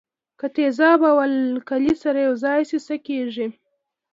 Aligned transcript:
که 0.39 0.47
تیزاب 0.55 0.99
او 1.11 1.17
القلي 1.27 1.93
سره 2.03 2.19
یوځای 2.27 2.61
شي 2.69 2.79
څه 2.87 2.95
کیږي. 3.07 3.47